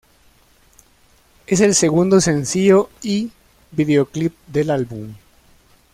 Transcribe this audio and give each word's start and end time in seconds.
Es 1.45 1.59
el 1.61 1.75
segundo 1.75 2.21
sencillo 2.21 2.89
y 3.03 3.31
videoclip 3.71 4.33
del 4.47 4.71
álbum. 4.71 5.13